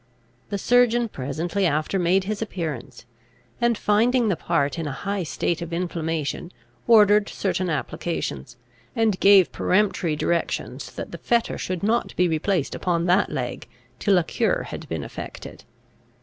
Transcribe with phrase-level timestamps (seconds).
[0.49, 3.05] The surgeon presently after made his appearance;
[3.61, 6.51] and, finding the part in a high state of inflammation,
[6.87, 8.57] ordered certain applications,
[8.95, 13.67] and gave peremptory directions that the fetter should not be replaced upon that leg,
[13.99, 15.65] till a cure had been effected.